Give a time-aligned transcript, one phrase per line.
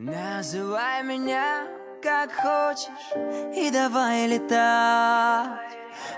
[0.00, 1.66] Называй меня
[2.00, 2.88] как хочешь
[3.52, 5.58] и давай летать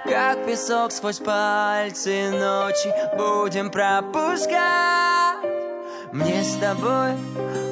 [0.04, 5.38] Как песок сквозь пальцы ночи будем пропускать
[6.12, 7.12] Мне с тобой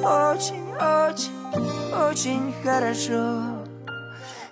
[0.01, 3.43] очень-очень-очень хорошо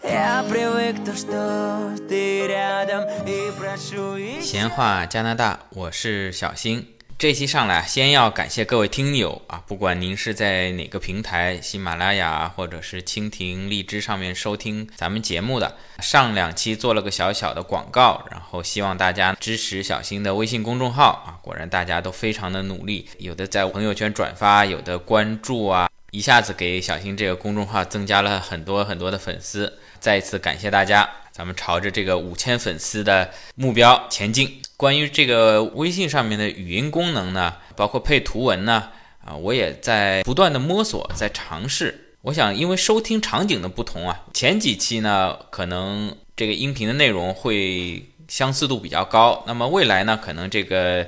[0.04, 6.86] Я привык то, что ты рядом и прошу и 闲话加拿大，我是小新。
[7.23, 31.09] 这期上来，先要感谢各位听友啊，不管您是在哪个平台，喜马拉雅或者是蜻蜓、荔枝上面收听咱们节目的，上两期做了个小小的广告，然后希望大家支持小新的微信公众号啊，果然大家都非常的努力，有的在朋友圈转发，有的关注啊，一下子给小新这个公众号增加了很多很多的粉丝，再一次感谢大家。
[31.30, 34.60] 咱们朝着这个五千粉丝的目标前进。
[34.82, 38.88] 关于这个微信上面的语音功能呢，包括配图文呢，
[39.24, 42.16] 啊，我也在不断的摸索，在尝试。
[42.23, 49.45] 我想，因为收听场景的不同啊，前几期呢，可能这个音频的内容会相似度比较高。
[49.46, 51.07] 那么未来呢，可能这个。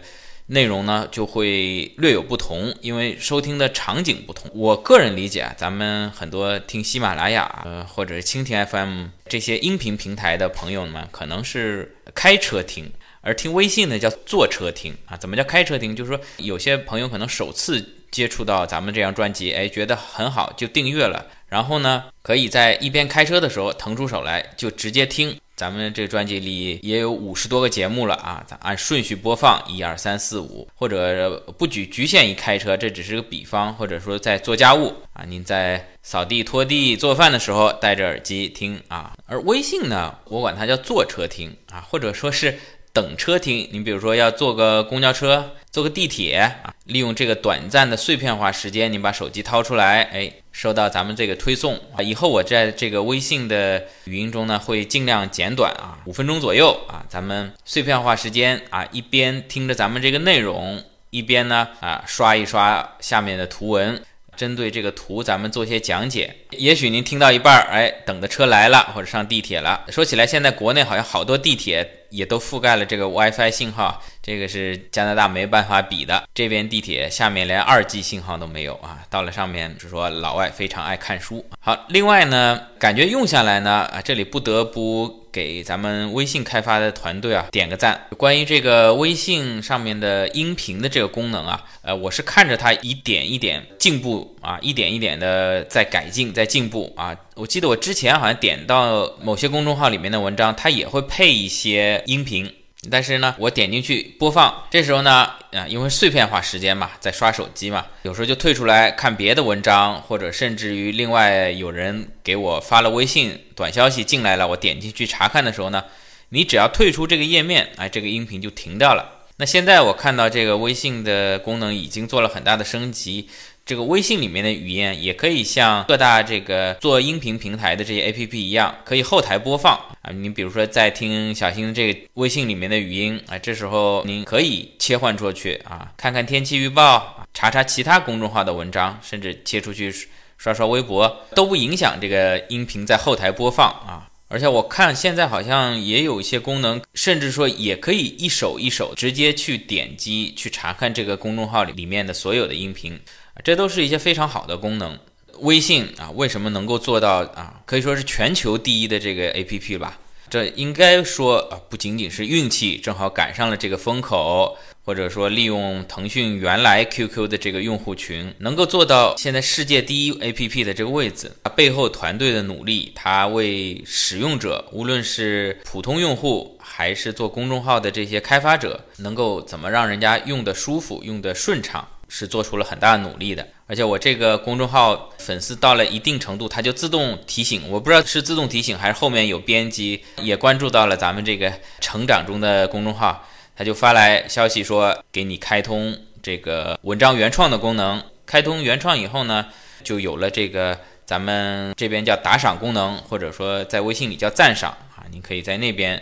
[0.49, 4.51] 内容呢就会略有不同，因为收听的场景不同。
[4.53, 12.93] 我个人理解啊，咱们很多听喜马拉雅呃或者蜻蜓 FM 这些音频平台的朋友们，可能是开车听，
[13.25, 15.17] 而听微信呢叫坐车听啊。
[15.17, 15.97] 怎么叫开车听？
[15.97, 25.37] 就是说有些朋友可能首次接触到咱们这张专辑，哎，觉得很好，就订阅了，然后呢可以在一边开车的时候腾出手来就直接听。
[25.57, 39.13] 咱们这专辑里也有五十多个节目了啊，咱按顺序播放，一二三四五，或者不局局限于开车，这只是个比方，或者说在做家务啊，您在扫地、拖地、做饭的时候戴着耳机听啊。
[39.27, 42.59] 而微信呢，我管它叫坐车听啊，或者说是。
[42.95, 52.01] 等车听，你比如说要坐个公交车、坐个地铁啊，利用这个短暂的碎片化时间，你把手机掏出来，哎，收到咱们这个推送啊。
[52.01, 64.01] 以后我在这个微信的语音中呢，会尽量简短啊，五分钟左右啊，咱们碎片化时间啊，一边听着咱们这个内容，一边呢啊刷一刷下面的图文。
[64.37, 66.35] 针对这个图，咱们做些讲解。
[66.51, 69.85] 也许您听到一半儿，哎，等的车来了，或者上地铁了。
[69.91, 76.23] 说起来，现在国内好像好多地铁也都覆盖了这个 WiFi 信号，这个是加拿大没办法比的。
[76.33, 81.45] 这边地铁下面连二 G 信号都没有啊，到了上面就说老外非常爱看书。
[81.61, 85.24] 好，另外呢，感觉用下来呢，啊，这里不得不。
[85.35, 88.07] 给咱们微信开发的团队啊点个赞。
[88.17, 97.17] 关于这个微信上面的音频的这个功能啊，呃，我是看着它一点一点进步啊，一点一点的在改进，在进步啊。
[97.35, 102.49] 我记得我之前好像点到某些公众号里面的文章，它也会配一些音频。
[102.91, 115.85] 但是呢，我点进去播放，这时候呢，啊，因为碎片化时间嘛，在刷手机嘛，有时候就退出来看别的文章，或者甚至于另外有人给我发了微信短消息进来了，我点进去查看的时候呢，
[116.29, 119.23] 你只要退出这个页面，哎，这个音频就停掉了。
[119.37, 123.29] 那现在我看到这个微信的功能已经做了很大的升级。
[123.67, 130.13] 这个微信里面的语音也可以像各大这个做音频平台的这些 APP 一样，可以后台播放啊。
[130.13, 139.91] 你比如说在听小新这个微信里面的语音啊，这时候您可以切换出去啊，看看天气预报，查查其他公众号的文章，甚至切出去
[140.37, 144.11] 刷刷微博，都不影响这个音频在后台播放啊。
[144.29, 153.01] 而且我看现在好像也有一些功能，甚至说也可以一首一首直接去点击去查看这个公众号里里面的所有的音频。
[153.43, 154.99] 这都是一些非常好的功能。
[155.41, 157.61] 微信啊，为什么能够做到啊？
[157.67, 159.99] 可以说是全球第一的这个 APP 吧？
[160.31, 171.31] 这应该说啊，不仅仅是运气，正好赶上了这个风口，或者说利用腾讯原来 QQ 的这个用户群，能够做到现在世界第一 APP 的这个位置。
[171.43, 181.87] 它背后团队的努力，它为使用者，无论是普通用户还是做公众号的这些开发者，能够怎么让人家用的舒服，用的顺畅。
[182.17, 193.27] 是做出了很大的努力的，而且我这个公众号粉丝到了一定程度，它就自动提醒，我不知道是自动提醒还是后面有编辑也关注到了咱们这个成长中的公众号，
[193.57, 199.47] 他就发来消息说给你开通这个文章原创的功能，开通原创以后呢，
[199.83, 206.01] 就有了这个咱们这边叫打赏功能，或者说在微信里叫赞赏啊，你可以在那边。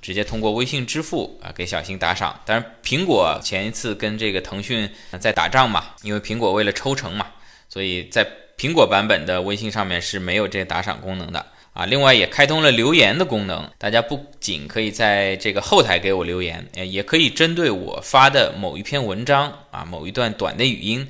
[0.00, 7.26] 直接通过微信支付啊给小新打赏，当然苹果前一次跟这个腾讯在打仗嘛，因为苹果为了抽成嘛，
[7.68, 11.84] 所以在苹果版本的微信上面是没有这打赏功能的啊。
[11.86, 21.06] 另外也开通了留言的功能，大家不仅可以在这个后台给我留言，也可以针对我发的某一篇文章啊某一段短的语音，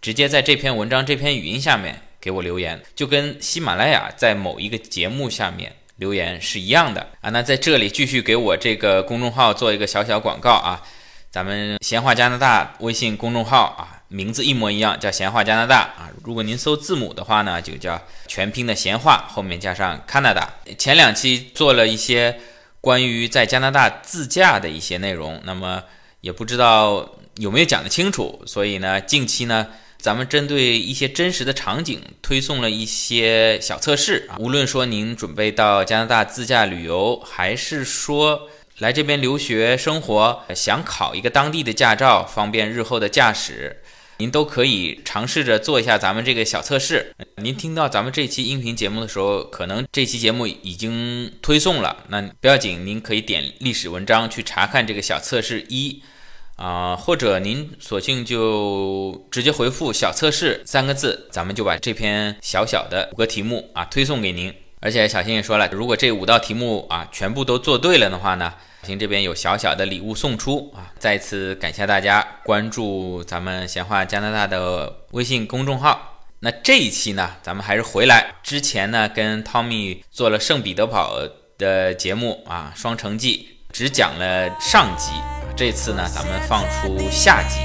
[0.00, 7.30] 直接在这篇文章这篇语音下面给我留言，就跟喜马拉雅在某一个节目下面留言是一样的啊。
[7.30, 10.82] 那在这里继续给我这个公众号做一个小小广告啊，
[11.30, 16.10] 咱们闲话加拿大微信公众号啊，名字一模一样，叫闲话加拿大啊。
[16.24, 20.44] 如果您搜字母的话呢，就叫全拼的闲话后面加上 Canada。
[20.76, 22.40] 前两期做了一些
[22.80, 25.82] 关于在加拿大自驾的一些内容，那么
[26.20, 29.66] 也不知道有没有讲得清楚，所以呢，近期呢。
[29.98, 38.48] 咱们针对一些真实的场景推送了一些小测试啊，无论说您准备到加拿大自驾旅游，还是说
[38.78, 43.82] 来这边留学生活，想考一个当地的驾照，方便日后的驾驶，
[44.18, 47.12] 您都可以尝试着做一下咱们这个小测试。
[47.42, 56.00] 您听到咱们这期音频节目的时候，可能这期节目已经推送了，那不要紧，您可以点历史文章去查看这个小测试一。
[56.58, 64.52] 啊，或者您索性就直接回复“小测试”三个字，咱们就把这篇小小的五个题目啊推送给您。
[64.80, 68.52] 而且小新也说了，如果这五道题目啊全部都做对了的话呢，
[68.82, 70.92] 小新这边有小小的礼物送出啊。
[70.98, 76.24] 再次感谢大家关注咱们闲话加拿大的微信公众号。
[76.40, 81.20] 那这一期呢，咱们还是回来之前呢，跟汤米做了圣彼得堡
[81.56, 85.12] 的节目啊，双城记只讲了上集。
[85.58, 87.58] 这次呢，咱们放出下集。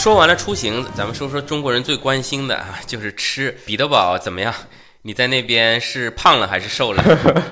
[0.00, 3.54] 说完了出行，咱们说说中国人最关心的啊， 就是吃。
[3.66, 4.50] 彼得堡怎么样？
[5.02, 7.04] 你在那边是胖了还是瘦了？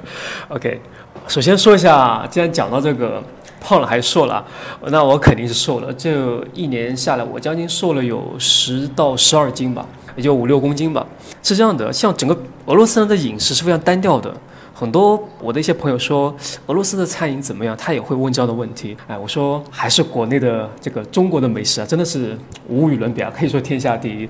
[0.48, 0.80] OK，
[1.26, 3.22] 首先说一下，既然讲到这个
[3.60, 4.42] 胖了还是瘦了，
[4.86, 5.92] 那我肯定是瘦了。
[5.92, 9.86] 这一年下来，我将近瘦了有十到十二斤吧，
[10.16, 11.06] 也就五六公斤吧。
[11.42, 12.34] 是这样的，像整个
[12.64, 14.34] 俄罗斯人的饮食是非常单调的。
[14.78, 16.32] 很多我的一些朋友说
[16.68, 18.96] 俄罗斯的餐饮怎么样，他也会问这样的问题。
[19.08, 22.38] 哎，我说还是国内的这个中国的美食啊，真的是
[22.68, 24.28] 无与伦比啊，可以说天下第一。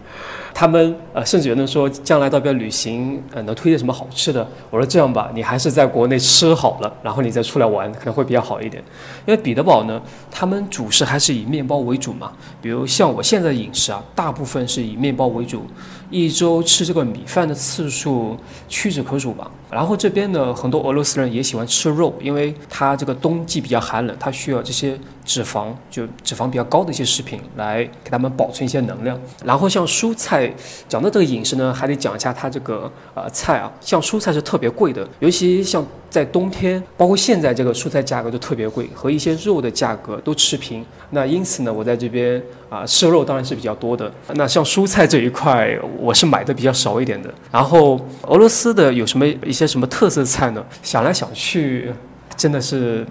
[0.55, 4.49] 他们呃，甚至有人说将来到边旅行，呃，能推荐什么好吃的？
[4.71, 8.83] 我说这样吧，你还是在国内吃好了，然后你再出来玩，可能会比较好一点。
[9.27, 10.01] 因为彼得堡呢，
[10.31, 12.33] 他们主食还是以面包为主嘛。
[12.63, 15.67] 比如像我现在的饮食啊，大部分是以面包为主，
[16.11, 18.37] 一周吃这个米饭的次数
[18.69, 19.51] 屈指可数吧。
[19.71, 24.99] 然后这边呢，很多俄罗斯人也喜欢吃肉，因为它这个冬季比较寒冷，它需要这些。
[25.29, 29.21] 脂肪就脂肪比较高的一些食品来给他们保存一些能量。
[29.45, 30.51] 然后像蔬菜，
[30.89, 40.85] 讲到这个饮食呢，还得讲一下它这个呃菜啊，像蔬菜是特别贵的，尤其像在冬天，包括现在这个蔬菜价格都特别贵，和一些肉的价格都持平。
[41.11, 44.11] 那因此呢，我在这边啊吃肉当然是比较多的。
[44.35, 47.33] 那像蔬菜这一块，我是买的比较少一点的。
[47.53, 50.65] 然后俄罗斯的有什么一些什么特色菜呢？
[50.83, 51.93] 想来想去，
[52.37, 53.07] 真的是。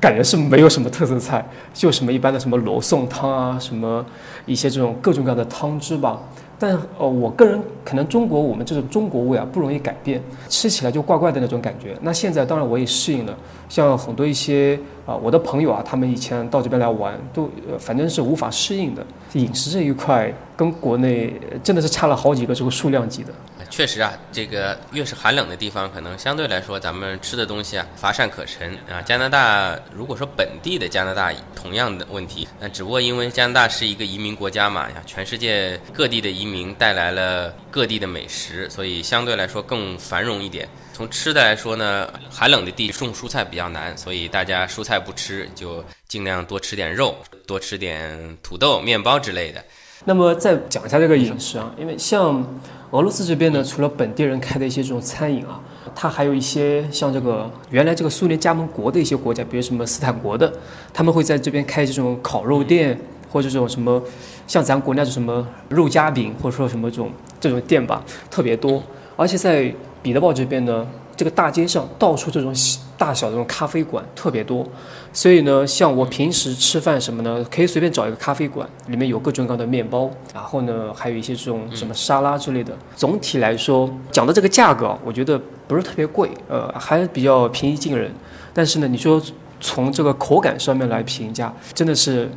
[0.00, 1.42] 感觉是没有什么特色菜，
[1.72, 4.04] 就什么一般的什么罗宋汤啊，什么
[4.44, 6.20] 一些这种各种各样的汤汁吧。
[6.58, 11.96] 但呃，我个人可能中国我们这种中国味啊不容易改变，吃起来就怪怪的那种感觉。
[12.00, 13.36] 那现在当然我也适应了，
[13.68, 19.04] 像很多一些啊我的朋友啊，他们以前到这边来玩，都反正是无法适应的。
[19.34, 21.32] 饮食这一块跟国内
[21.62, 23.32] 真的是差了好几个这个数量级的。
[23.68, 29.02] 确实啊，这个越是寒冷的地方，可能相对来说咱们吃的东西啊乏善可陈啊。
[29.02, 40.68] 加拿大如果说本地的加拿大同样的问题，那只不过因为加拿大是一个移民国家嘛，全世界各地的移民带来了各地的美食，所以相对来说更繁荣一点。
[40.94, 49.62] 从吃的来说呢，寒冷的地种蔬菜比较难，所以大家蔬菜不吃，就尽量多吃点肉，多吃点土豆、面包之类的。
[50.04, 52.42] 那么再讲一下这个饮食啊，因为像。
[52.90, 55.60] 俄罗斯这边呢，除了本地人开的一些这种餐饮啊，
[55.96, 60.52] 它还有一些像这个原来这个苏联加盟国的一些国家，比如什么斯坦国的，
[60.92, 62.96] 他们会在这边开这种烤肉店，
[63.32, 64.00] 或者这种什么
[64.46, 67.10] 像咱国内的什么肉夹饼，或者说什么这种
[67.40, 68.80] 这种店吧，特别多。
[69.16, 72.54] 而且在彼得堡这边呢，这个大街上到处这种
[72.98, 74.66] 大小的这种咖啡馆特别多。
[75.12, 82.76] 所以呢，像我平时吃饭什么呢，可以随便找一个咖啡馆，里面有各种各样的面包，然后呢，还有一些这种什么沙拉之类的。
[82.96, 88.12] 总体来说，讲的这个价格，我觉得不是特别贵，呃，还比较平易近人。
[88.52, 89.22] 但是呢，你说
[89.60, 92.28] 从这个口感上面来评价，真的是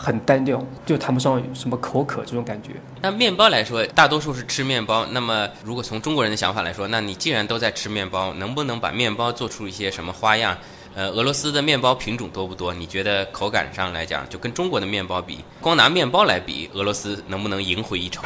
[0.00, 2.70] 很单调，就谈不上什么口渴这种感觉。
[3.02, 5.04] 那面包来说，大多数是吃面包。
[5.10, 10.56] 那么，如果从中国人的想法来说，那你既然都在吃面包，能不能把面包做出一些什么花样？
[10.94, 12.74] 呃，俄罗斯的面包品种多不多？
[12.74, 18.22] 你觉得口感上来讲，就跟中国的面包比，光拿面包来比，俄罗斯能不能赢回一筹？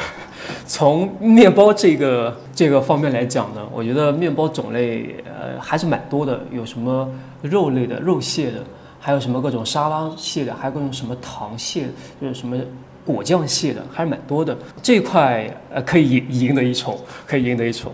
[0.65, 7.07] 从面包这个这个方面来讲呢，我觉得面包种类呃还是蛮多的，有什么
[7.43, 8.63] 肉类的、肉馅的，
[9.05, 11.89] 还有什么各种沙拉馅的，还有各种什么糖馅，
[12.21, 12.55] 就是什么
[13.03, 14.57] 果酱馅的，还是蛮多的。
[14.81, 17.91] 这一块呃可以赢赢得一筹，可以赢得一筹。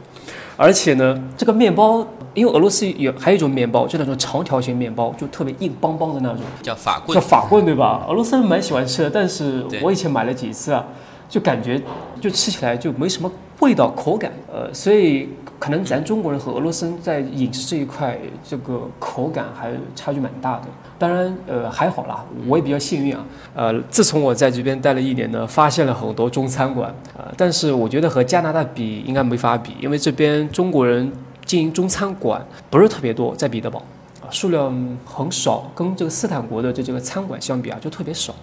[0.56, 7.20] 而且呢，这个面包，因为俄罗斯有还有一种面包，就那种长条形面包，就特别硬邦邦的那种，叫法棍叫。
[7.20, 8.06] 法棍，对吧？
[8.08, 10.86] 俄罗斯人蛮喜欢吃的，但是我以前买了几次啊，
[11.28, 11.82] 就感觉
[12.22, 20.64] 就吃起来就没什么味道、口感，呃，所以可能咱中国人和俄罗斯人在饮食这一块，这个口感还差距蛮大的。
[20.98, 23.26] 当然，呃，还好啦，我也比较幸运啊。
[23.54, 31.12] 呃，自从我在这边待了一年呢，发现了很多中餐馆，呃，但是我觉得和加拿大比应该没法比，因为这边中国人
[31.46, 33.82] 经营中餐馆不是特别多，在彼得堡。
[34.22, 38.34] 啊，数量很少，跟这个斯坦国的这这个餐馆相比啊，就特别少。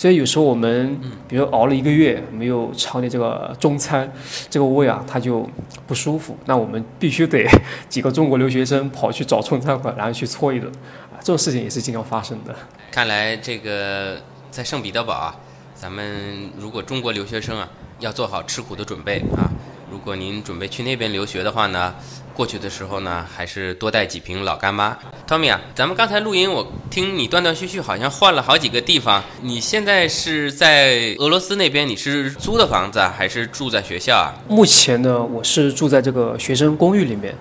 [0.00, 4.10] 所以有时候我们，比如熬了一个月没有尝点这个中餐，
[4.48, 5.46] 这个胃啊，它就
[5.86, 6.34] 不舒服。
[6.46, 7.46] 那我们必须得
[7.86, 10.72] 几个中国留学生跑去找中餐馆，然后去搓一顿
[11.12, 12.56] 啊，这种事情也是经常发生的。
[12.90, 14.18] 看来这个
[14.50, 15.36] 在圣彼得堡啊，
[15.74, 19.52] 咱们如果中国留学生啊，要做好吃苦的准备啊。
[19.90, 21.94] 如果您准备去那边留学的话呢，
[22.34, 24.96] 过去的时候呢，还是多带几瓶老干妈。
[25.28, 29.22] Tommy 啊，咱们刚才录音，我听你断断续续，好像换了好几个地方。
[29.42, 34.34] 你现在是在俄罗斯那边，你是租的房子啊，还是住在学校啊？
[34.48, 37.34] 目前呢，我是住在这个学生公寓里面，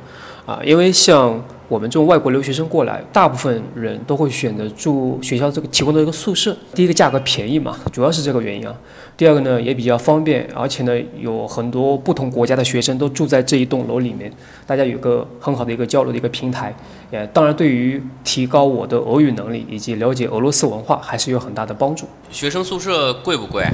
[0.45, 6.55] 啊，因为像我们这种外国留学生过来，大部分人都会选择住学校这个提供的一个宿舍。
[6.73, 8.75] 第一个价格便宜嘛，主要是这个原因啊。
[9.19, 14.31] 第二个呢也比较方便，而且呢有很多不同国家的学生都住在这一栋楼里面，
[14.65, 16.73] 大家有个很好的一个交流的一个平台。
[17.11, 22.05] 也当然对于提高我的俄语能力以及了解俄罗斯文化还是有很大的帮助。
[22.31, 23.65] 学生宿舍贵不贵？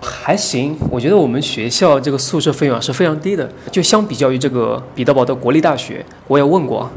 [0.00, 6.90] 还行，我觉得我们学校这个宿舍费用啊是非常低的，就相比较于这个彼得堡的国立大学，我也问过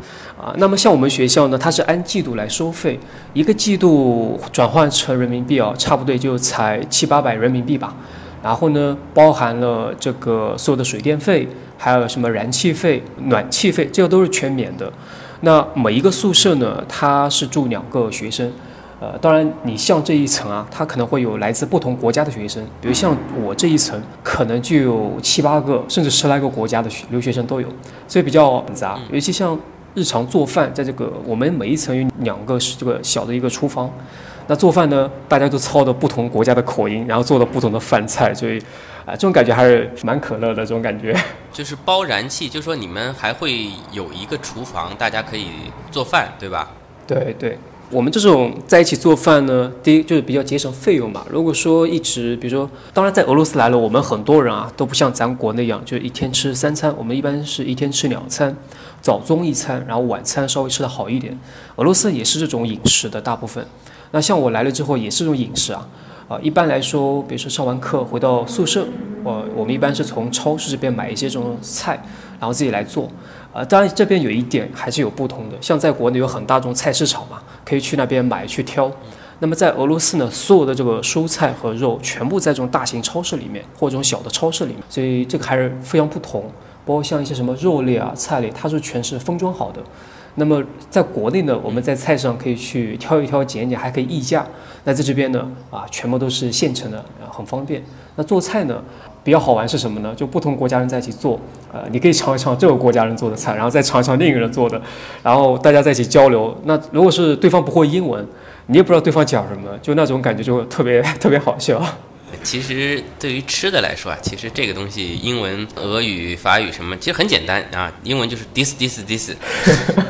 [0.43, 0.50] 啊。
[0.50, 3.00] 啊，那么像我们学校呢，它是按季度来收费，
[3.31, 7.95] 一个季度转换成人民币啊，差不多就才七八百人民币吧。
[8.43, 11.47] 然后呢，包含了这个所有的水电费，
[11.77, 14.91] 还有什么燃气费、暖气费，这个都是全免的。
[15.39, 18.51] 那每一个宿舍呢，它是住两个学生。
[19.00, 27.67] 呃，当然，你像这一层啊，它可能会有来自不同国家的学生，比如像我这一层，可能就有七八个，甚至十来个国家的学留学生都有，
[28.07, 28.97] 所以比较复杂。
[29.12, 29.59] 尤其像
[29.95, 33.91] 日常做饭，在这个我们每一层有两个是这个小的一个厨房，
[34.47, 38.59] 那做饭呢，大家都操着不同国家的口音，然后做的不同的饭菜，所以
[39.05, 41.13] 啊、这种感觉还是蛮可乐的这种感觉。
[41.51, 45.47] 就是包燃气，就说你们还会有一个厨房，大家可以
[45.91, 46.71] 做饭，对吧？
[47.05, 47.59] 对对，
[47.93, 51.23] 我们这种在一起做饭呢，第一就是比较节省费用嘛。
[51.29, 58.55] 如果说一直，比如说，当然在俄罗斯来了，我们很多人啊都不像咱国内一样，就一天吃三餐，我们一般是一天吃两餐，
[59.00, 61.38] 早中一餐，然后晚餐稍微吃的好一点。
[61.75, 63.63] 俄罗斯也是这种饮食的大部分。
[64.09, 65.88] 那像我来了之后也是这种饮食啊。
[66.27, 68.88] 啊，一般来说，比如说上完课回到宿舍，
[69.23, 72.01] 我我们一般是从超市这边买一些这种菜，
[72.39, 73.07] 然后自己来做。
[73.53, 78.91] 啊，当然这边有一点还是有不同的，像在国内有很大众菜市场嘛，可以去那边买去挑。
[79.39, 86.43] 那么在俄罗斯呢，所有的这个蔬菜和肉全部在这种大型超市里面或者这种小的超市里面，所以这个还是非常不同。
[86.86, 89.81] 包括像一些什么肉类啊、菜类，它是全是封装好的。
[90.36, 94.45] 那么在国内呢，我们在菜市场可以去挑一挑、拣一拣，还可以议价。
[94.83, 97.81] 那在这边呢，啊，全部都是现成的，啊很方便。
[98.15, 98.83] 那做菜呢，
[99.24, 100.13] 比较好玩是什么呢？
[100.15, 101.39] 就不同国家人在一起做，
[101.72, 104.82] 呃，你可以尝一尝这个国家人做的菜，然后再尝一尝另一个人做的，
[105.24, 106.56] 然后大家在一起交流。
[106.65, 108.25] 那如果是对方不会英文，
[108.68, 111.82] 你也不知道对方讲什么，就那种感觉就特别 特别好笑。
[112.42, 117.92] 其实对于吃的来说啊，其实这个东西，英文、俄语、法语什么，其实很简单啊。
[118.03, 119.32] 英文就是 this this this，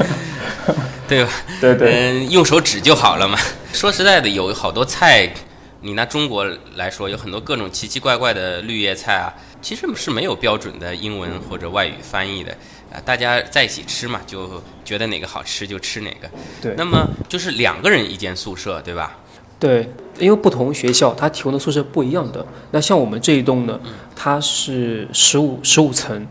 [1.08, 1.30] 对吧？
[1.60, 3.38] 对对，嗯，用手指就好了嘛。
[3.74, 5.30] 说实在的，有好多菜，
[5.86, 9.28] 你拿中国来说，有很多各种奇奇怪怪的绿叶菜啊，
[9.62, 12.52] 其实是没有标准的英文或者外语翻译的
[12.90, 12.96] 啊。
[13.04, 16.30] 大家在一起吃嘛，就觉得哪个好吃就吃哪个。
[16.62, 19.18] 对那么就是两个人一间宿舍，对吧？
[19.60, 22.46] 对，因为不同学校它提供的宿舍不一样的。
[22.72, 23.78] 那像我们这一栋呢，
[24.16, 26.26] 它是十五十五层，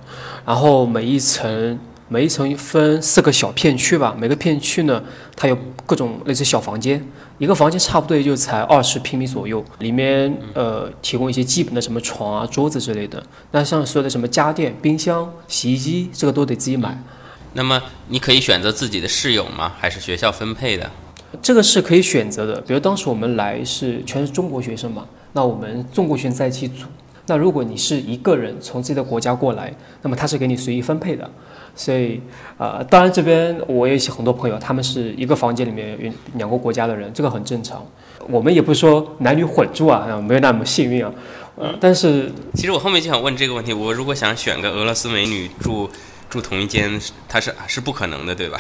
[0.47, 1.79] 然后每一层
[2.09, 5.03] 每一层分四个小片区吧，每个片区呢，
[5.37, 7.07] 它有各种类似小房间，
[7.43, 13.21] 一个房间差不多也就才二十平米左右，里面呃提供一些基本的什么床啊、桌子之类的。
[13.51, 16.97] 那像所有的什么家电、冰箱、洗衣机，这个都得自己买。
[17.55, 19.73] 那么你可以选择自己的室友吗？
[19.77, 20.89] 还是学校分配的？
[21.43, 22.61] 这个是可以选择的。
[22.61, 26.87] 比如当时我们来是全是中国学生嘛，那我们中国学生在一起组。
[27.27, 31.29] 那如果你是一个人从自己的国家过来，那么他是给你随意分配的。
[31.75, 32.21] 所以，
[32.59, 37.85] 呃，当然这边我也有很多朋友，他们是一个房间里面有两个国家的人，这个很正常。
[38.29, 41.13] 我们也不是说男女混住啊，没有那么幸运啊。
[41.57, 45.89] 呃，但是其实我后面就想问这个问题：我如果想选个俄罗斯美女住。
[46.33, 46.91] 住同一间，
[47.29, 48.59] 它是是不可能的，对吧？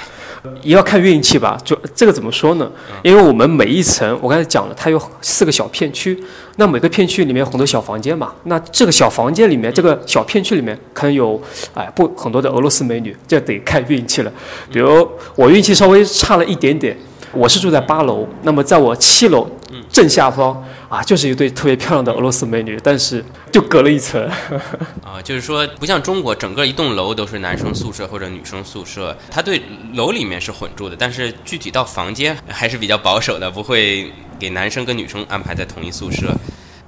[0.61, 1.59] 也要看运气吧。
[1.65, 2.71] 就这个怎么说呢？
[3.03, 6.23] 因为我们每一层，我刚才讲了，它有四个小片区，
[6.57, 8.35] 那每个片区里面有很多小房间嘛。
[8.45, 11.41] 那这个小房间里面，这个小片区里面可能有
[11.73, 14.31] 哎不很多的俄罗斯美女，这得看运气了。
[14.71, 16.95] 比如我运气稍微差了一点点。
[17.35, 19.49] 我是住在八楼，那么在我七楼
[19.91, 24.23] 正下方啊，就是一对特别漂亮的俄罗斯美女，但是就隔了一层。
[25.03, 29.63] 啊，就是说不像中国，整个一栋楼都是男生宿舍或者女生宿舍，它对
[29.95, 36.31] 楼里面是混住的，但是具体到房间还是比较保守的，不会给男生跟女生安排在同一宿舍。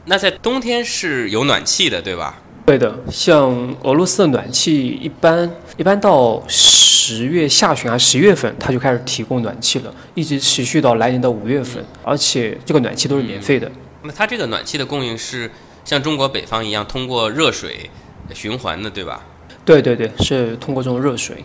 [0.04, 2.37] 那在冬天是有暖气的，对吧？
[2.66, 13.73] 对的，像俄罗斯的暖气一般一般到十月下旬啊十月份，它就开始提供暖气了，一直持续到来年的五月份，而且这个暖气都是免费的。
[14.06, 15.50] 那它这个暖气的供应是
[15.82, 17.90] 像中国北方一样通过热水
[18.34, 19.25] 循环的，对吧？
[19.64, 21.42] 对对对，是通过这种热水。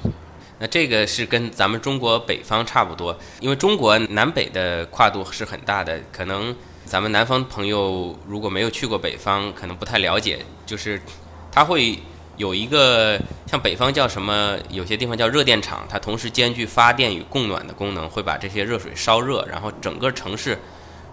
[0.59, 6.55] 那这个是跟咱们中国北方差不多，因为中国南北的跨度是很大的，可能。
[6.85, 10.99] 咱们南方朋友如果没有去过北方，可能不太了解，就是
[11.51, 11.99] 它会
[12.35, 20.57] 有一个像北方叫什么，有些地方叫热电厂，它同时兼具发电与供暖的功能，会把这些热水烧热，然后整个城市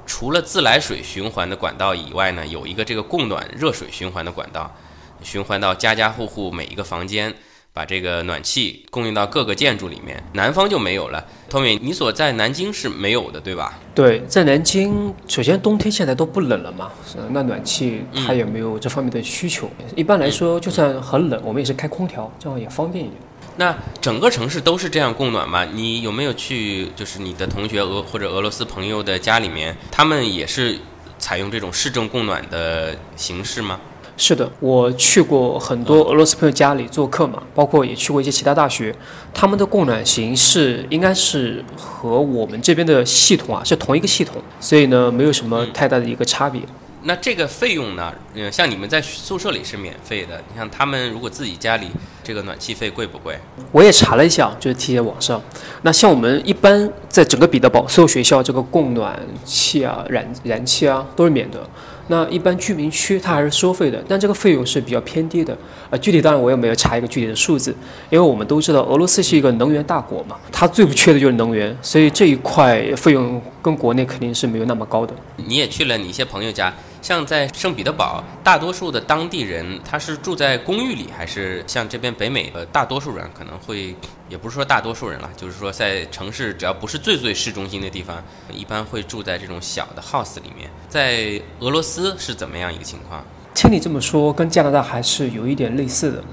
[0.07, 4.75] 除了自来水循环的管道以外呢，有一个这个供暖热水循环的管道，
[5.23, 7.35] 循环到家家户户每一个房间。
[7.77, 11.23] 把这个暖气供应到各个建筑里面，南方就没有了。
[11.51, 13.79] Tommy，你所在南京是没有的，对吧？
[13.95, 16.91] 对，在南京，首先冬天现在都不冷了嘛，
[17.29, 19.69] 那暖气它也没有这方面的需求。
[19.95, 23.21] 一般来说，就算很冷，我们也是开空调，这样也方便一点。
[23.59, 25.65] 那整个城市都是这样供暖吗？
[25.65, 30.79] 你有没有去，就是你的同学俄或者俄罗斯朋友的家里面，他们也是
[31.19, 33.81] 采用这种市政供暖的形式吗？
[34.19, 38.95] 是的，我去过很多俄罗斯朋友家里做客嘛，包括也去过一些其他大学，
[39.35, 46.63] 他们的供暖形式应该是和我们这边的系统啊是同一个系统，所以呢没有什么太大的一个差别。
[47.03, 48.13] 那这个费用呢？
[48.35, 51.89] 嗯，像你们在宿舍里是免费的，你像他们如果自己家里
[52.27, 53.39] 这个暖气费贵不贵？
[53.71, 55.41] 我也查了一下，就是贴在网上。
[55.83, 61.61] 那像我们一般在整个彼得堡所有学校，这个供暖气啊、燃燃气啊都是免的。
[62.09, 65.57] 那一般居民区它还是收费的，但这个费用是比较偏低的。
[65.91, 67.71] 呃，具体当然我也没有查一个具体的数字，
[68.11, 75.15] 因为我们都知道俄罗斯是一个能源大国嘛，它最不缺的就是能源，所以这一块费用跟国内肯定是没有那么高的。
[75.37, 76.75] 你也去了你一些朋友家。
[77.07, 83.95] 像在圣彼得堡，大多数的当地人他是住在公寓里，还是像这边北美呃大多数人可能会，
[84.29, 88.21] 也不是说大多数人了，就是说在城市只要不是最最市中心的地方，
[88.53, 90.69] 一般会住在这种小的 house 里面。
[90.89, 93.25] 在俄罗斯是怎么样一个情况？
[93.55, 96.25] 听你这么说，跟加拿大还是有一点类似的。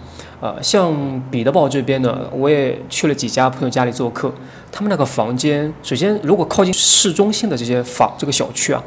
[0.41, 4.33] 呃，像彼得堡这边呢，我也去了几家朋友家里做客，
[4.71, 8.83] 他们那个房间，首先如果靠近市中心的这些房这个小区啊。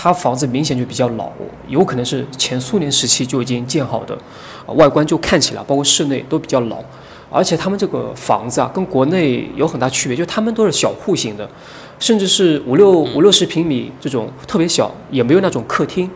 [0.00, 1.28] 它房子明显就比较老，
[1.66, 4.16] 有可能是前苏联时期就已经建好的，
[4.76, 6.76] 外观就看起来，包括室内都比较老。
[7.28, 11.50] 而且他们这个房子啊，跟国内有很大区别，就他们都是小户型的，
[11.98, 16.08] 甚至是五六五六十平米这种特别小，也没有那种客厅。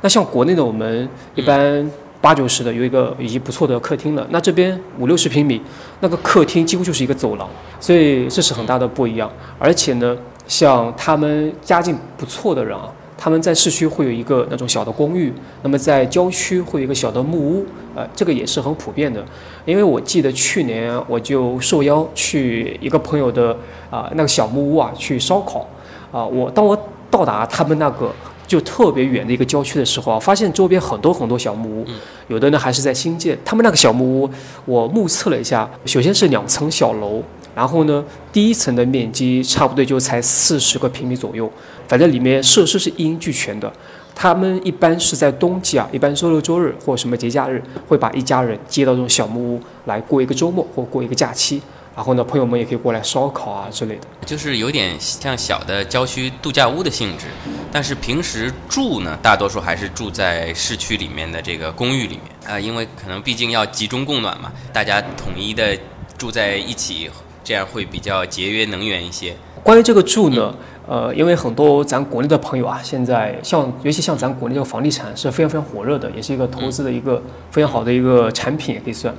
[0.00, 1.88] 那像国内的我们一般
[2.20, 5.62] 八九十的有一个已经不错的客厅了，那这边五六十平米，
[6.00, 7.48] 那个客厅几乎就是一个走廊，
[7.78, 9.30] 所以这是很大的不一样。
[9.60, 10.16] 而且呢，
[10.48, 12.92] 像他们家境不错的人啊。
[13.20, 19.22] 他们在市区会有一个那种小的公寓，那么在郊区会有一个小的木屋，呃，这个也是很普遍的。
[19.66, 23.54] 因为我记得去年我就受邀去一个朋友的
[23.90, 25.66] 啊那个小木屋啊去烧烤，
[26.12, 26.78] 啊，我当我
[27.10, 28.08] 到达他们那个
[28.48, 31.86] 就特别远的一个郊区的时候啊，发现周边很多很多小木屋，
[32.26, 33.38] 有的呢还是在新建。
[33.44, 34.30] 他们那个小木屋，
[34.64, 37.22] 我目测了一下，首先是两层小楼。
[37.54, 41.50] 然后呢，第一层的面积差不多就才四十个平米左右，
[41.88, 43.70] 反正里面设施是一应俱全的。
[44.14, 51.60] 他们一般是在冬季啊，一般周六周日或什么节假日，会把一家人接到这种小木屋来过一个周末或过一个假期。
[51.98, 54.02] 然后呢，朋友们也可以过来烧烤啊之类的。
[54.24, 57.26] 就是有点像小的郊区度假屋的性质，
[57.72, 65.76] 但是平时住呢，大多数还是住在市区里面的这个公寓里面啊，因为可能毕竟要集中供暖嘛，大家统一的
[66.16, 67.10] 住在一起，
[67.42, 69.34] 这样会比较节约能源一些。
[69.64, 70.54] 关于这个住呢，
[70.86, 79.12] 呃，因为很多咱国内的朋友啊，现在像尤其像咱国内这个房地产是非常非常火热的，也是一个投资的一个非常好的一个产品，也可以算。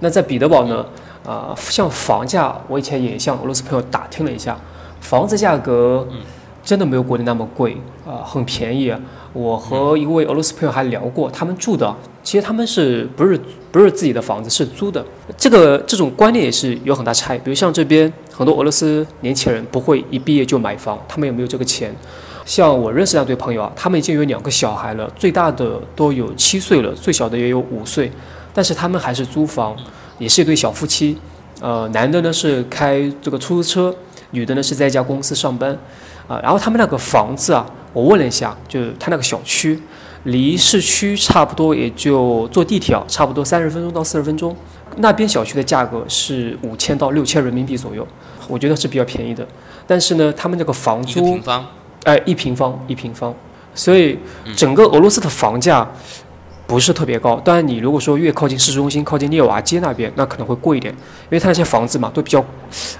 [0.00, 0.84] 那在彼得堡呢？
[1.28, 4.56] 啊，像房价，我以前也向俄罗斯朋友打听了一下，
[4.98, 6.08] 房子价格
[6.64, 8.90] 真的没有国内那么贵啊，很便宜。
[9.34, 13.38] 我和一位俄罗斯朋友还聊过，他们住的其实他们是不是
[13.70, 15.04] 不是自己的房子，是租的。
[15.36, 17.38] 这个这种观念也是有很大差异。
[17.40, 21.94] 比如像这边很多俄罗斯年轻人不会一毕业就买房，他们也没有这个钱。
[22.46, 28.10] 像我认识那对朋友啊，他们已经有两个小孩了，最大的都有七岁了，最小的也有五岁，
[28.54, 29.76] 但是他们还是租房。
[30.18, 31.16] 也是一对小夫妻，
[31.60, 33.94] 呃，男的呢是开这个出租车，
[34.32, 35.70] 女的呢是在一家公司上班，
[36.26, 39.80] 啊，然后他们那个房子啊，我问了一下，就是他那个小区
[40.24, 44.54] 离市区差不多也就坐地铁啊，差不多三十分钟到四十分钟，
[44.96, 48.06] 那边小区的价格是五千到六千人民币左右，
[48.48, 49.46] 我觉得是比较便宜的，
[49.86, 51.66] 但是呢，他们这个房租，平方，
[52.02, 53.32] 哎，一平方一平方，
[53.74, 54.18] 所以
[54.56, 55.88] 整个俄罗斯的房价。
[56.68, 62.44] 不是特别高，当然你如果说越靠近市中心，靠近涅瓦街那边，那可能会贵一点，因为它那些房子嘛都比较，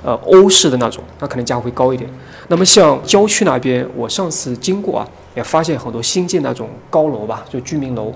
[0.03, 2.09] 呃，欧式的那种，那可能价会高一点。
[2.49, 8.11] 那么像郊区那边，我上次经过啊，也发现很多新建那种高楼吧，就居民楼，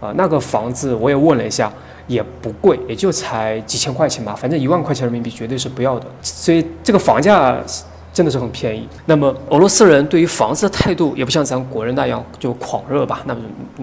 [0.00, 1.72] 啊，那个房子我也问了一下，
[2.08, 6.06] 也不贵，也就才几千块钱吧，反正一万块钱人民币绝对是不要的。
[6.22, 7.56] 所以这个房价。
[8.18, 8.84] 真的是很便宜。
[9.06, 13.22] 那么俄罗斯人对于房子的态度也不像咱国人那样就狂热吧？
[13.26, 13.40] 那么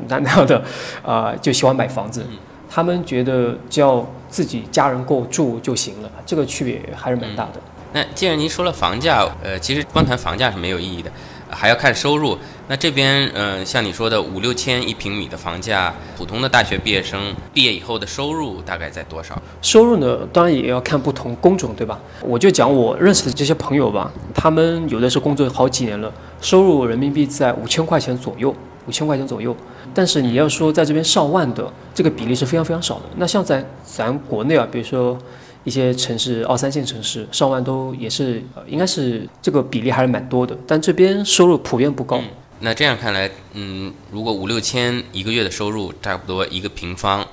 [0.10, 0.62] 那那样的，
[1.02, 2.21] 啊，就喜欢买房子。
[2.69, 6.12] 他们觉得只要自己家人够住就行了。
[6.26, 7.62] 这个区别还是蛮大的。
[7.93, 11.10] 那既然您说了房价，呃，其实光谈房价是没有意义的。
[11.56, 12.38] 还要看收入。
[12.68, 19.39] 那这边，嗯，像你说的五六千一平米的房价，普通的大学毕业生毕业以后的收入大概在多少？
[19.62, 22.00] 收入呢，当然也要看不同工种，对吧？
[22.22, 28.54] 我就讲我认识的这些朋友吧，他们有的是工作好几年了，收入人民币在五千块钱左右，
[28.88, 29.56] 五千块钱左右。
[29.94, 33.04] 但是你要说在这边上万的，这个比例是非常非常少的。
[33.18, 35.18] 那像在咱国内啊，比如说。
[35.65, 42.21] 一些城市二三线城市上万都也是，应该是这个比例还是蛮多的，但这边收入普遍不高。
[42.60, 47.28] 那这样看来，嗯，如果五六千一个月的收入，差不多一个平方，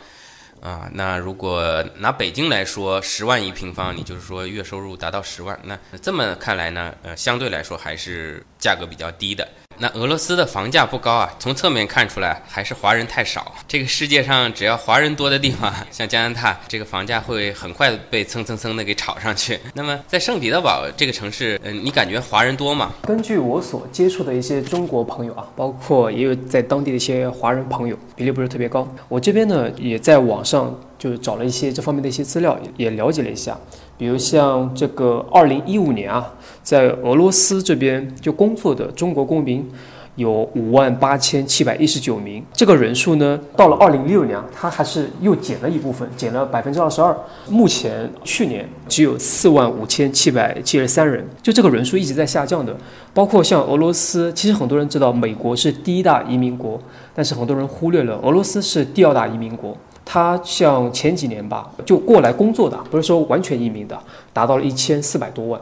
[0.61, 9.47] 啊，那如果拿北京来说，十万一平方，你就是说月收入达到十万，那这么看来呢，呃，相对来说还是价格比较低的。
[9.79, 13.55] 那俄罗斯的房价不高啊，从侧面看出来还是华人太少。
[13.67, 19.59] 这个世界上只要华人多的地方，像加拿大，这个房价会很快被蹭蹭蹭的给炒上去。
[19.75, 22.93] 那么在圣彼得堡这个城市，嗯，你感觉华人多吗？
[23.03, 28.87] 根据我所接触的一些中国朋友啊，包括也有在当地的一些华人朋友，比例不是特别高。
[29.09, 33.59] 我这边呢，也在网上就是找了一些这方面的一些资料，也了解了一下。
[33.97, 39.71] 比如像这个二零一五年啊，在俄罗斯这边就工作的中国公民
[40.17, 47.17] 有五万八千七百一十九名，这个人数呢，到了二零一六年，它还是又减了一部分，减了百分之二十二。
[47.49, 52.77] 目前去年只有四万五千七百七十三人，就这个人数一直在下降的。
[53.15, 56.79] 包括像俄罗斯，其实很多人知道美国是第一大移民国，
[57.15, 59.75] 但是很多人忽略了俄罗斯是第二大移民国。
[60.13, 63.99] 他像前几年吧，就过来工作的，不是说完全移民的，
[64.31, 65.59] 达到了一千四百多万。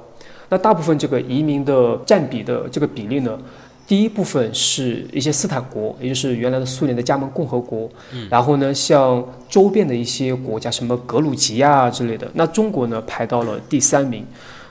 [0.49, 3.39] 那大部分这个移民的占比的这个比例呢，
[3.87, 7.89] 第一部分是一些斯坦国，也就是原来的苏联的加盟共和国。
[8.13, 8.27] 嗯。
[8.29, 12.29] 然后呢，像周边的一些国家，什么格鲁吉亚之类的。
[12.35, 14.27] 那中国呢，排到了第三名。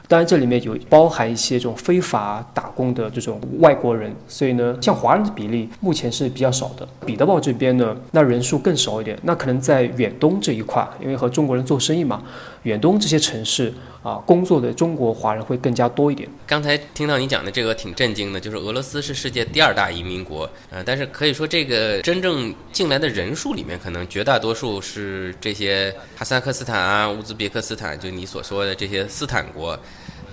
[0.09, 6.87] 当然，这里面有包含一些这种非法打工的这种外国人，所以呢，像华人的比例目前是比较少的。
[7.05, 9.15] 彼得堡这边呢，那人数更少一点。
[9.21, 12.23] 那可能在远东这一块，因为和中国人做生意嘛，
[12.63, 16.27] 远东这些城市啊，工作的中国华人会更加多一点。
[16.45, 29.77] 刚才听到你讲的这个挺震惊的，就是俄罗斯是世界第二大移民国，呃，但是可以说这个真正进来的人数里面，可能绝大多数是这些哈萨克斯坦啊、乌兹别克斯坦，就你所说的这些斯坦国。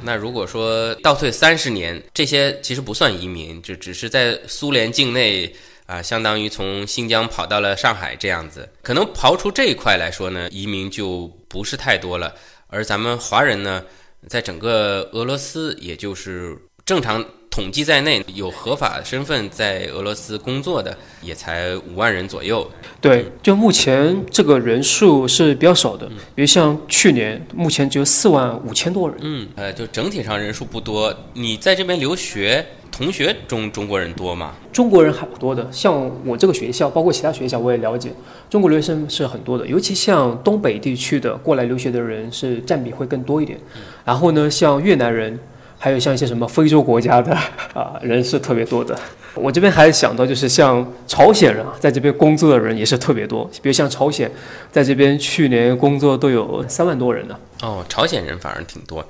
[0.02, 5.50] 那如果说倒退三十年，这些其实不算移民，就只是在苏联境内
[5.86, 8.68] 啊，相当于从新疆跑到了上海这样子。
[8.82, 12.34] 可能刨出这一块来说呢，移民就不是太多了。
[12.68, 13.84] 而咱们华人呢，
[14.28, 17.24] 在整个俄罗斯，也就是正常。
[17.56, 22.70] 统计在内，有合法身份在俄罗斯工作的也才五万人左右。
[23.00, 29.16] 对，就目前这个人数是比较少的，因为像去年，目前只有四万五千多人。
[29.22, 31.14] 嗯，呃，就整体上人数不多。
[31.32, 34.52] 你在这边留学，同学中中国人多吗？
[34.70, 38.12] 中国人还不多的，像我这个学校，包括其他学校，我也了解，
[38.50, 43.58] 中国留学生是很多的，尤其像东北地区的过来留学的人是占比会更多一点。
[44.04, 45.38] 然后呢，像越南人。
[45.78, 47.32] 还有像一些什么非洲国家的
[47.74, 48.98] 啊人是特别多的，
[49.34, 54.30] 我这边还想到就是像朝鲜人啊，在这边工作的人也是特别多，比如像朝鲜，
[54.72, 57.38] 在这边去年工作都有三万多人呢。
[57.62, 59.06] 哦，朝鲜人反而挺多，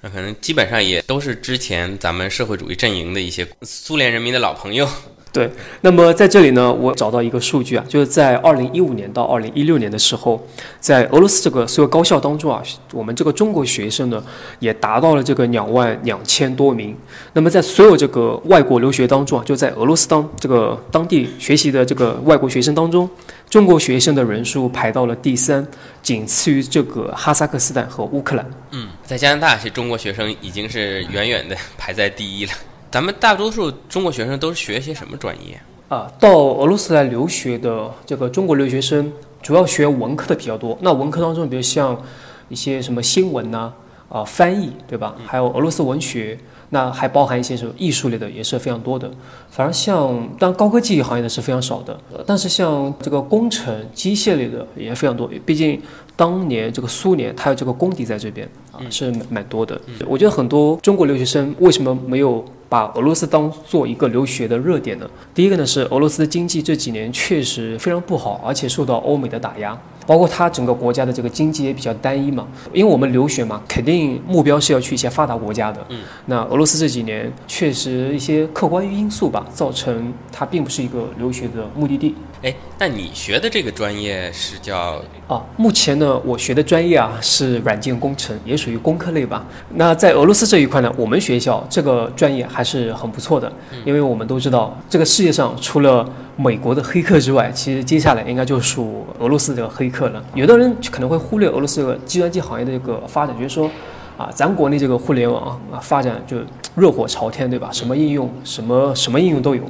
[0.00, 4.88] 那可能基本上也都是之前咱们社会主义阵营的一些苏联人民的老朋友。
[5.36, 5.50] 对，
[5.82, 10.42] 那么在这里呢，我找到一个数据啊，就是在二零一五年到二零一六年的时候，
[10.80, 14.24] 在俄罗斯这个所有高校当中啊，我们这个中国学生呢
[14.60, 16.96] 也达到了这个两万两千多名。
[17.34, 23.06] 那么在所有这个外国留学当中啊，就在俄罗斯当这个当地学习的这个外国学生当中，
[23.50, 25.66] 中国学生的人数排到了第三，
[26.02, 28.50] 仅次于这个哈萨克斯坦和乌克兰。
[28.70, 32.52] 嗯，在加拿大，是中国学生已经是远远的排在第一了。
[32.96, 36.10] 咱们大多数中国学生都是学些什么专业啊？
[36.18, 40.78] 到俄罗斯来留学的这个中国留学生，主要学文科的比较多。
[40.80, 41.94] 那文科当中，比如像
[42.48, 43.70] 一些什么新闻呐，
[44.08, 45.14] 啊，翻译，对吧？
[45.26, 46.38] 还有俄罗斯文学，
[46.70, 49.10] 那还包含一些什么艺术类的，也是非常多的。
[49.50, 55.30] 反而像当高科技行业的是非常少的，但是像这个工程、机械类的也非常多。
[55.44, 55.78] 毕竟
[56.16, 59.80] 当年这个苏联它有这个功底在这边啊，是蛮多的。
[60.06, 62.44] 我觉得很多中国留学生为什么没有？
[62.68, 65.08] 把俄罗斯当做一个留学的热点呢？
[65.32, 69.80] 第一个呢是俄罗斯的经济这几年确实非常不好，而且受到欧美的打压。
[70.04, 75.84] 包括它整个国家的这个经济也比较单一嘛，因为我们留学嘛，肯定目标是要去一些发达国家的。
[75.90, 82.16] 嗯，那俄罗斯这几年确实一些客观因素吧，造成它并不是一个留学的目的地。
[82.46, 85.42] 哎，那你学的这个专业是叫啊？
[85.56, 89.44] 目前呢，我学的专业啊是软件工程，也属于工科类吧。
[89.74, 93.52] 那在俄罗斯这一块呢，我们学校这个专业还是很不错的，
[93.84, 100.24] 因为我们都知道，这个世界上除了美国的黑客之外，其实接下来应该就属俄罗斯这个黑客了。
[100.36, 103.68] 有的人可能会忽略俄罗斯这个计算机行业的这个发展，就是说，
[104.16, 106.36] 啊，咱国内这个互联网啊发展就
[106.76, 107.70] 热火朝天，对吧？
[107.72, 109.64] 什么应用，什么什么应用都有。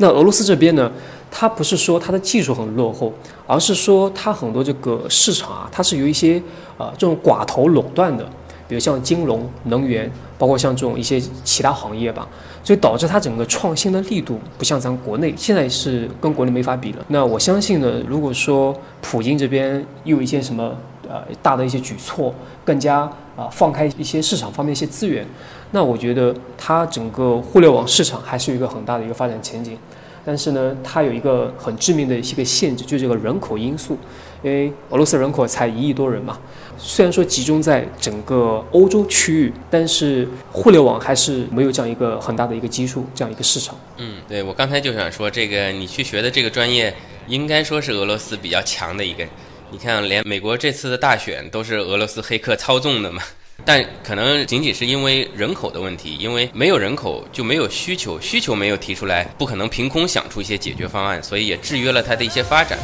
[0.00, 0.92] 那俄罗斯这边呢，
[1.30, 3.12] 它不是说它的技术很落后，
[3.46, 6.42] 而是说它很多这个市场啊，它是有一些
[6.76, 8.28] 呃这种寡头垄断的。
[8.66, 12.28] 比如像金融、能源，包括像这种一些其他行业吧，
[12.62, 17.02] 所以导致它整个创新的力度不像咱国内，现在是跟国内没法比了。
[17.08, 20.76] 那我相信呢，如果说普京这边又有一些什么
[21.08, 25.26] 呃大的一些举措，更加啊放开一些市场方面一些资源，
[25.70, 29.78] 那我觉得它整个互联网市场还是有一个很大的一个发展前景。
[30.24, 33.98] 但是呢，它有一个很致命的一些个限制，就是这个人口因素，
[34.42, 36.38] 因为俄罗斯人口才一亿多人嘛。
[36.76, 43.74] 虽然说集中在整个欧洲区域，但是互联网还是没有这样一个很大的一个基数，这样一个市场。
[43.96, 46.94] 嗯，对我刚才就想说，这个你去学的这个专业，
[47.26, 49.26] 应该说是俄罗斯比较强的一个。
[49.70, 53.22] 你看，连美国这次的大选都是俄罗斯黑客操纵的嘛。
[53.68, 62.78] 但可能仅仅是因为人口的问题，因为没有人口就没有需求，需求没有提出来，不可能凭空想出一些解决方案，所以也制约了它的一些发展。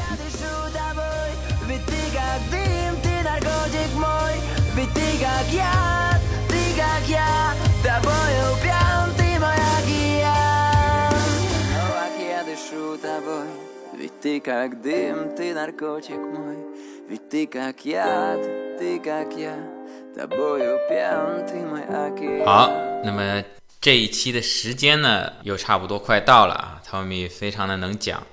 [22.44, 22.70] 好，
[23.02, 23.42] 那么
[23.80, 26.80] 这一期的时间呢，又差不多快到了啊。
[26.84, 28.24] 汤米非常的能讲，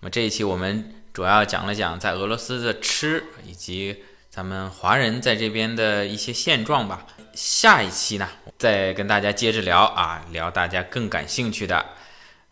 [0.00, 7.06] 那么这一期我们主要讲了讲在俄罗斯的吃，以及咱们华人在这边的一些现状吧。
[7.32, 11.86] 下一期呢，再跟大家接着聊啊，聊大家更感兴趣的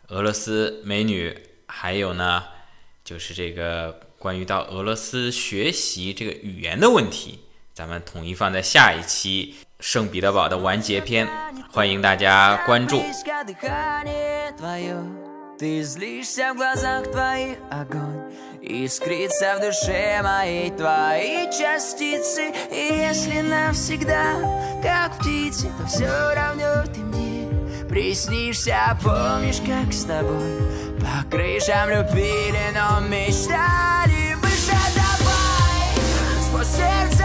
[0.07, 2.43] 俄罗斯美女，还有呢，
[3.03, 7.41] 就是这个关于到俄罗斯学习这个语言的问题。
[7.79, 11.25] 咱们统一放在下一期《圣彼得堡的完结篇》，
[11.71, 13.01] 欢迎大家关注。
[15.57, 24.35] Ты злишься в глазах твоих огонь Искрится в душе моей твои частицы И если навсегда,
[24.81, 27.47] как птицы То все равно ты мне
[27.89, 30.59] приснишься Помнишь, как с тобой.
[30.99, 35.49] По крышам любили Но мечтали быть за тобой
[36.63, 37.18] сердце